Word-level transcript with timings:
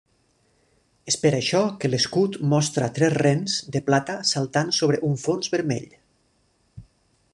És 1.11 1.17
per 1.25 1.31
això 1.39 1.59
que 1.83 1.91
l'escut 1.91 2.39
mostra 2.55 2.89
tres 2.95 3.13
rens 3.17 3.59
de 3.75 3.83
plata 3.91 4.17
saltant 4.31 4.73
sobre 4.79 5.01
un 5.11 5.21
fons 5.27 5.53
vermell. 5.59 5.87